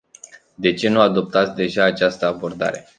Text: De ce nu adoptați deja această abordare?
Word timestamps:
De 0.55 0.73
ce 0.73 0.89
nu 0.89 0.99
adoptați 0.99 1.55
deja 1.55 1.83
această 1.83 2.25
abordare? 2.25 2.87